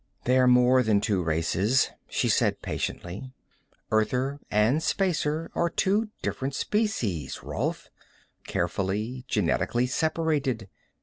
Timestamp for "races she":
1.21-2.27